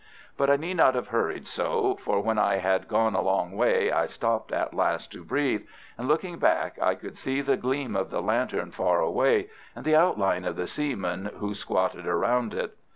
But 0.35 0.49
I 0.49 0.55
need 0.55 0.77
not 0.77 0.95
have 0.95 1.09
hurried 1.09 1.45
so, 1.47 1.95
for 1.97 2.21
when 2.23 2.39
I 2.39 2.55
had 2.55 2.87
gone 2.87 3.13
a 3.13 3.21
long 3.21 3.51
way 3.51 3.91
I 3.91 4.07
stopped 4.07 4.51
at 4.51 4.73
last 4.73 5.11
to 5.11 5.23
breathe, 5.23 5.67
and, 5.95 6.07
looking 6.07 6.37
back, 6.39 6.79
I 6.81 6.95
could 6.95 7.15
still 7.15 7.33
see 7.35 7.41
the 7.41 7.55
gleam 7.55 7.95
of 7.95 8.09
the 8.09 8.19
lantern 8.23 8.71
far 8.71 8.99
away, 8.99 9.51
and 9.75 9.85
the 9.85 9.95
outline 9.95 10.43
of 10.43 10.55
the 10.55 10.65
seamen 10.65 11.25
who 11.35 11.53
squatted 11.53 12.07
round 12.07 12.55
it. 12.55 12.75